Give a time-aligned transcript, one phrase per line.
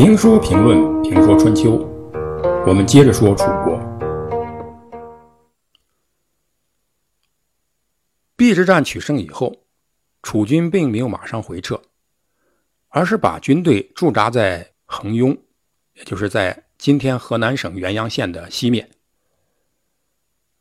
[0.00, 1.72] 评书评论评说春秋，
[2.66, 3.78] 我们接着说楚国。
[8.34, 9.54] 邲之战取胜以后，
[10.22, 11.78] 楚军并没有马上回撤，
[12.88, 15.36] 而是把军队驻扎在横雍，
[15.92, 18.88] 也就是在今天河南省原阳县的西面。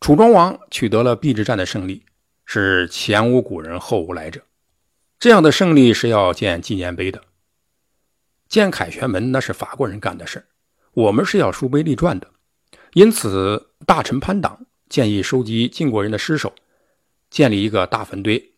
[0.00, 2.04] 楚庄王取得了邲之战的胜利，
[2.44, 4.42] 是前无古人后无来者。
[5.18, 7.18] 这样的胜利是要建纪念碑的。
[8.52, 10.46] 建凯旋门那是法国人干的事
[10.92, 12.30] 我们是要书碑立传的。
[12.92, 16.52] 因此，大臣潘党建议收集晋国人的尸首，
[17.30, 18.52] 建立一个大坟堆，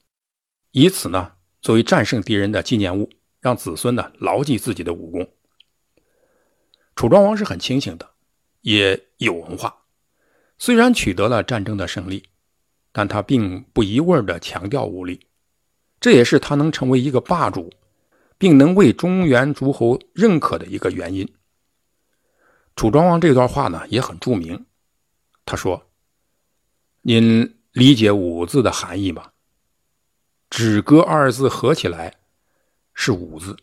[0.73, 3.09] 以此呢作为战胜敌人的纪念物，
[3.41, 5.29] 让子孙呢牢记自己的武功。
[6.97, 8.11] 楚庄王是很清醒的，
[8.63, 9.85] 也有文化。
[10.59, 12.25] 虽然取得了战争的胜利，
[12.91, 15.29] 但他并不一味的强调武力，
[16.01, 17.73] 这也是他能成为一个霸主。
[18.45, 21.35] 并能为中原诸侯认可的一个原因。
[22.77, 24.67] 楚庄王这段话呢也很著名。
[25.47, 25.87] 他说
[27.01, 29.31] ：“您理解‘武’字的含义吗
[30.51, 32.17] ？‘止戈’二字合起来
[32.93, 33.57] 是‘武’字，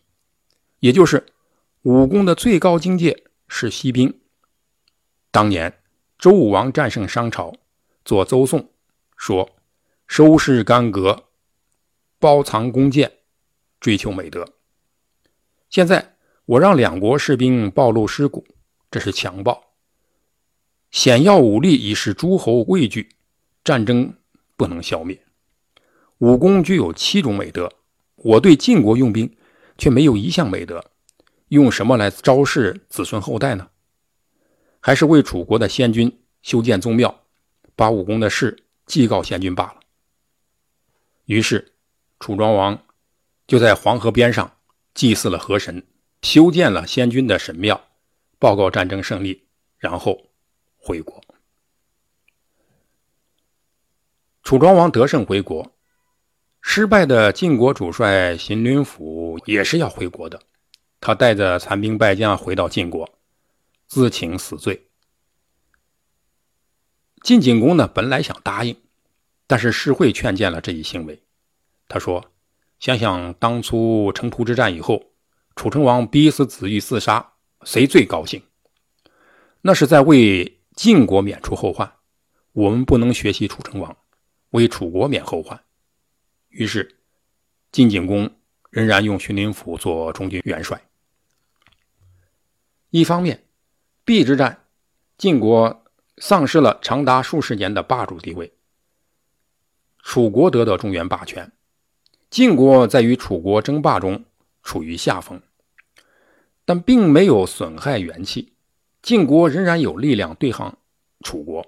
[0.80, 1.26] 也就是
[1.82, 4.20] 武功的最高境界是息兵。
[5.30, 5.80] 当年
[6.18, 7.54] 周武王战胜商朝，
[8.04, 8.68] 做邹颂，
[9.16, 9.48] 说
[10.08, 11.26] ：‘收拾干戈，
[12.18, 13.18] 包藏弓箭，
[13.78, 14.44] 追求美德。’”
[15.72, 18.44] 现在我让两国士兵暴露尸骨，
[18.90, 19.72] 这是强暴。
[20.90, 23.16] 险要武力以使诸侯畏惧，
[23.64, 24.14] 战争
[24.54, 25.24] 不能消灭。
[26.18, 27.72] 武功具有七种美德，
[28.16, 29.34] 我对晋国用兵
[29.78, 30.84] 却没有一项美德，
[31.48, 33.70] 用什么来昭示子孙后代呢？
[34.78, 37.22] 还是为楚国的先君修建宗庙，
[37.74, 39.76] 把武功的事祭告先君罢了。
[41.24, 41.72] 于是，
[42.20, 42.84] 楚庄王
[43.46, 44.52] 就在黄河边上。
[44.94, 45.86] 祭祀了河神，
[46.20, 47.88] 修建了先君的神庙，
[48.38, 49.46] 报告战争胜利，
[49.78, 50.30] 然后
[50.76, 51.22] 回国。
[54.42, 55.74] 楚庄王得胜回国，
[56.60, 60.40] 失败的晋国主帅荀林甫也是要回国的。
[61.00, 63.18] 他带着残兵败将回到晋国，
[63.86, 64.88] 自请死罪。
[67.22, 68.76] 晋景公呢，本来想答应，
[69.46, 71.22] 但是世会劝谏了这一行为。
[71.88, 72.31] 他说。
[72.82, 75.12] 想想当初城濮之战以后，
[75.54, 78.42] 楚成王逼死子玉自杀，谁最高兴？
[79.60, 81.92] 那是在为晋国免除后患。
[82.50, 83.96] 我们不能学习楚成王，
[84.50, 85.62] 为楚国免后患。
[86.48, 86.98] 于是，
[87.70, 88.28] 晋景公
[88.70, 90.82] 仍然用荀林甫做中军元帅。
[92.90, 93.44] 一方面，
[94.04, 94.64] 邲之战，
[95.16, 95.84] 晋国
[96.16, 98.52] 丧失了长达数十年的霸主地位，
[100.02, 101.52] 楚国得到中原霸权。
[102.32, 104.24] 晋国在与楚国争霸中
[104.62, 105.42] 处于下风，
[106.64, 108.54] 但并没有损害元气。
[109.02, 110.78] 晋国仍然有力量对抗
[111.20, 111.66] 楚国。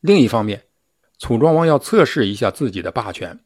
[0.00, 0.64] 另一方面，
[1.18, 3.40] 楚庄王要测试一下自己的霸权，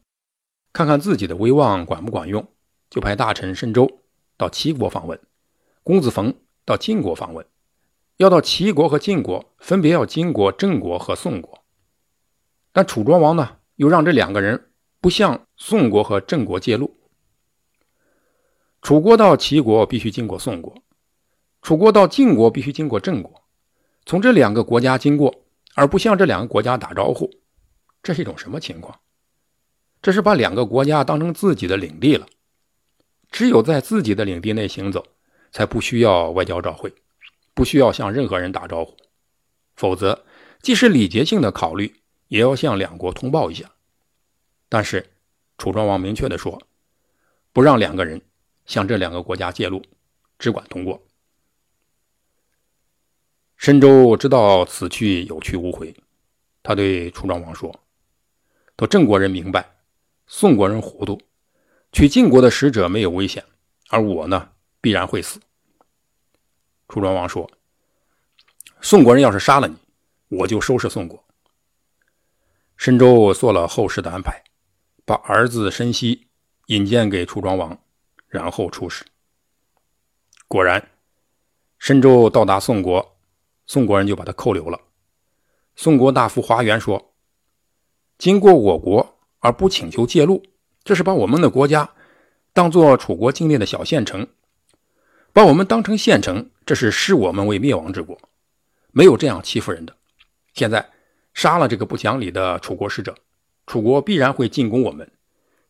[0.71, 2.47] 看看自己的威望管不管用，
[2.89, 3.99] 就派大臣申州
[4.37, 5.19] 到齐国访问，
[5.83, 6.33] 公子冯
[6.63, 7.45] 到晋国访问，
[8.15, 11.65] 要到齐国和晋国分别要经过郑国和宋国。
[12.71, 14.63] 但楚庄王呢，又让这两个人。
[14.99, 16.95] 不向宋国和郑国借路。
[18.81, 20.73] 楚国到齐国必须经过宋国，
[21.61, 23.43] 楚国到晋国必须经过郑国，
[24.05, 27.29] 从这两个国家经过，而不向这两个国家打招呼，
[28.03, 28.97] 这是一种什么情况？
[30.01, 32.27] 这是把两个国家当成自己的领地了。
[33.31, 35.03] 只有在自己的领地内行走，
[35.51, 36.93] 才不需要外交照会，
[37.53, 38.95] 不需要向任何人打招呼。
[39.75, 40.23] 否则，
[40.61, 43.69] 即使礼节性的考虑，也要向两国通报一下。
[44.69, 45.16] 但是，
[45.57, 46.61] 楚庄王明确的说，
[47.51, 48.21] 不让两个人
[48.65, 49.81] 向这两个国家介入，
[50.37, 51.03] 只管通过。
[53.55, 55.95] 申州知道此去有去无回，
[56.61, 57.73] 他对楚庄王说
[58.77, 59.77] ：“都郑国人明白，
[60.27, 61.19] 宋国人糊涂，
[61.91, 63.43] 去晋国的使者没有危险，
[63.89, 65.39] 而我呢，必然会死。”
[66.87, 67.49] 楚庄王说
[68.79, 69.75] ：“宋国人要是杀了你，
[70.27, 71.25] 我就收拾宋国。”
[72.77, 74.43] 申州做了后事的安排。
[75.07, 76.27] 把儿子申息
[76.65, 77.79] 引荐给楚庄王，
[78.27, 79.05] 然后出使。
[80.49, 80.89] 果然，
[81.79, 83.15] 申州到达宋国，
[83.65, 84.77] 宋国人就把他扣留了。
[85.77, 87.13] 宋国大夫华元说
[88.19, 90.43] ：“经过我国而不请求借路，
[90.83, 91.89] 这是把我们的国家
[92.51, 94.27] 当做楚国境内的小县城，
[95.31, 98.19] 把我们当成县城，这是视我们为灭亡之国，
[98.91, 99.95] 没有这样欺负人的。
[100.53, 100.91] 现在
[101.33, 103.15] 杀了这个不讲理的楚国使者。”
[103.67, 105.11] 楚国必然会进攻我们，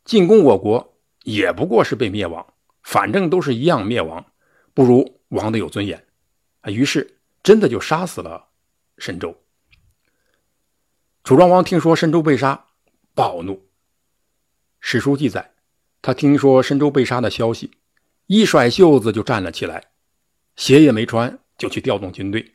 [0.05, 2.53] 进攻我国也不过是被灭亡，
[2.83, 4.23] 反正都是一样灭亡，
[4.73, 6.05] 不如亡的有尊严
[6.61, 8.49] 啊，于是真的就杀死了
[8.99, 9.35] 申州。
[11.23, 12.67] 楚庄王听说申州被杀，
[13.13, 13.67] 暴怒。
[14.79, 15.51] 史书记载，
[16.01, 17.71] 他听说申州被杀的消息，
[18.27, 19.85] 一甩袖子就站了起来，
[20.55, 22.53] 鞋也没穿就去调动军队，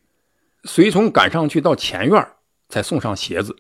[0.65, 2.29] 随从赶上去到前院
[2.69, 3.57] 才送上鞋子，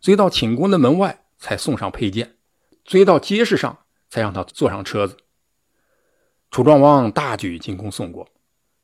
[0.00, 2.36] 追到寝宫的门外才送上佩剑，
[2.84, 3.78] 追到街市上
[4.08, 5.16] 才让他坐上车子。
[6.50, 8.28] 楚庄王大举进攻宋国，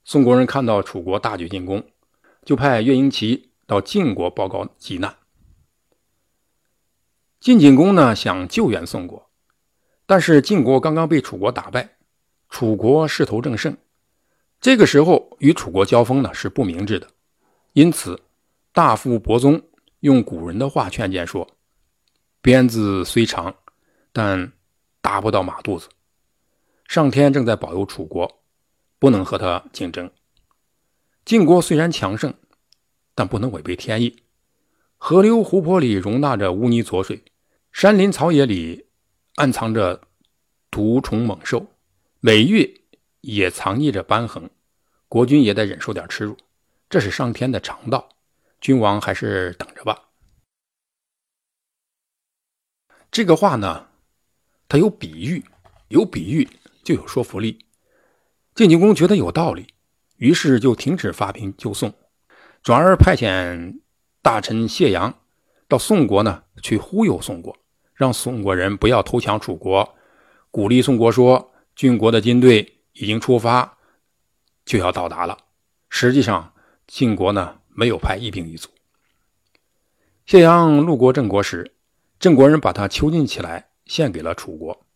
[0.04, 1.84] 宋国人看到楚国大举进攻，
[2.44, 5.16] 就派岳婴齐到晋国报告急难。
[7.40, 9.30] 晋景公呢想救援宋国，
[10.06, 11.96] 但是晋国刚刚被楚国打败，
[12.48, 13.76] 楚国势头正盛，
[14.60, 17.08] 这个时候与楚国交锋呢是不明智的，
[17.72, 18.20] 因此
[18.72, 19.62] 大夫伯宗
[20.00, 21.48] 用古人的话劝谏说
[22.42, 23.54] ：“鞭子虽长，
[24.12, 24.52] 但
[25.00, 25.88] 达不到马肚子。
[26.88, 28.42] 上天正在保佑楚国，
[28.98, 30.10] 不能和他竞争。
[31.24, 32.34] 晋国虽然强盛，
[33.14, 34.24] 但不能违背天意。
[34.98, 37.22] 河流湖泊里容纳着污泥浊水。”
[37.70, 38.86] 山林草野里
[39.36, 40.02] 暗藏着
[40.68, 41.64] 毒虫猛兽，
[42.18, 42.82] 美玉
[43.20, 44.50] 也藏匿着瘢痕，
[45.08, 46.36] 国君也得忍受点耻辱，
[46.90, 48.08] 这是上天的常道。
[48.60, 50.08] 君王还是等着吧。
[53.12, 53.88] 这个话呢，
[54.68, 55.44] 它有比喻，
[55.88, 56.48] 有比喻
[56.82, 57.58] 就有说服力。
[58.54, 59.66] 晋景公觉得有道理，
[60.16, 61.92] 于是就停止发兵救宋，
[62.62, 63.80] 转而派遣
[64.22, 65.14] 大臣谢阳
[65.68, 67.54] 到宋国呢去忽悠宋国。
[67.92, 69.94] 让宋国人不要投降楚国，
[70.50, 73.76] 鼓励宋国说：“郡国的军队已经出发，
[74.64, 75.36] 就要到达了。”
[75.90, 76.54] 实际上，
[76.86, 78.70] 晋国呢没有派一兵一卒。
[80.24, 81.74] 谢阳路过郑国时，
[82.22, 84.86] 郑国人把他囚禁起来，献给了楚国。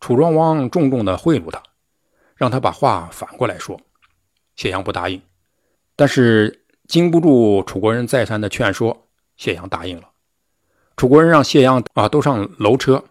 [0.00, 1.62] 楚庄王重重的贿赂他，
[2.34, 3.80] 让他把话反过来说。
[4.56, 5.22] 谢阳不答应，
[5.94, 9.06] 但是经不住楚国人再三的劝说，
[9.36, 10.10] 谢阳答应了。
[10.96, 13.04] 楚国人让谢阳啊都上楼车，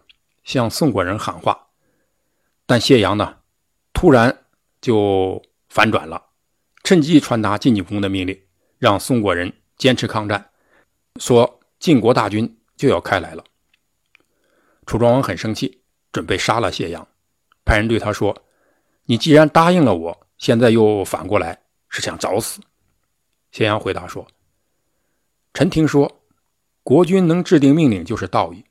[0.44, 1.68] 向宋国人喊话，
[2.66, 3.38] 但谢阳呢，
[3.94, 4.40] 突然
[4.82, 6.22] 就反转了，
[6.84, 8.38] 趁机传达晋景公的命令，
[8.76, 10.50] 让宋国人坚持抗战，
[11.16, 13.44] 说晋国大军就要开来了。
[14.86, 17.06] 楚庄王很生气，准备杀了谢阳，
[17.66, 18.44] 派人对他说
[19.04, 21.60] ：“你既然答应了我，现在又反过来，
[21.90, 22.62] 是想找死？”
[23.52, 24.26] 谢阳回答说
[25.52, 26.14] ：“臣听说。”
[26.82, 28.64] 国君能制定命令就是道义，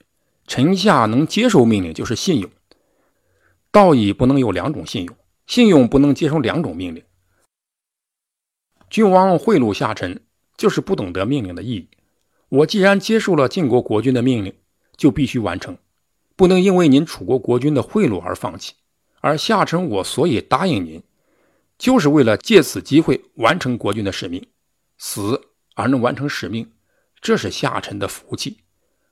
[0.47, 2.49] 臣下能接受命令就是信用。
[3.69, 5.15] 道义不能有两种信用，
[5.45, 7.03] 信用不能接受两种命令。
[8.89, 10.25] 君王贿赂下臣，
[10.57, 11.87] 就是不懂得命令的意义。
[12.49, 14.53] 我既然接受了晋国国君的命令，
[14.95, 15.77] 就必须完成，
[16.35, 18.75] 不能因为您楚国国君的贿赂而放弃。
[19.19, 21.03] 而下臣我所以答应您，
[21.77, 24.47] 就是为了借此机会完成国君的使命，
[24.97, 26.71] 死而能完成使命。
[27.19, 28.59] 这是下臣的福气，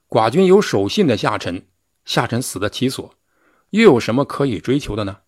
[0.08, 1.66] 寡君有守信的下臣，
[2.04, 3.14] 下臣死得其所，
[3.70, 5.18] 又有什么可以追求的呢？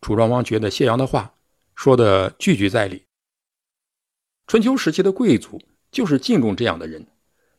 [0.00, 1.34] 楚庄王觉得谢阳的话
[1.74, 3.04] 说的句句在理。
[4.46, 7.06] 春秋时期的贵族就是敬重这样的人，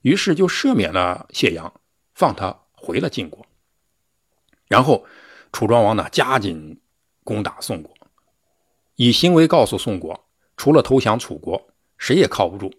[0.02, 1.74] 于是就赦免了谢阳，
[2.14, 3.46] 放他回了晋国。
[4.68, 5.06] 然后
[5.52, 6.80] 楚庄王呢，加紧
[7.24, 7.94] 攻打宋国，
[8.96, 12.72] 以行为告诉宋国，除了投降楚国，谁也靠不住。